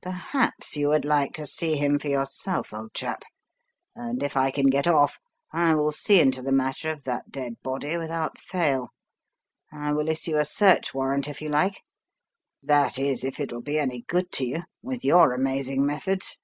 Perhaps 0.00 0.76
you 0.76 0.90
would 0.90 1.04
like 1.04 1.32
to 1.34 1.44
see 1.44 1.74
him 1.74 1.98
for 1.98 2.06
yourself, 2.06 2.72
old 2.72 2.94
chap, 2.94 3.24
and 3.96 4.22
if 4.22 4.36
I 4.36 4.52
can 4.52 4.66
get 4.68 4.86
off 4.86 5.18
I 5.52 5.74
will 5.74 5.90
see 5.90 6.20
into 6.20 6.40
the 6.40 6.52
matter 6.52 6.88
of 6.92 7.02
that 7.02 7.32
dead 7.32 7.60
body 7.64 7.96
with 7.98 8.08
out 8.12 8.38
fail. 8.38 8.90
I 9.72 9.90
will 9.90 10.08
issue 10.08 10.36
a 10.36 10.44
search 10.44 10.94
warrant 10.94 11.26
if 11.26 11.42
you 11.42 11.48
like. 11.48 11.82
That 12.62 12.96
is, 12.96 13.24
if 13.24 13.40
it'll 13.40 13.60
be 13.60 13.80
any 13.80 14.02
good 14.02 14.30
to 14.34 14.44
you, 14.46 14.62
with 14.82 15.04
your 15.04 15.32
amazing 15.32 15.84
methods!" 15.84 16.38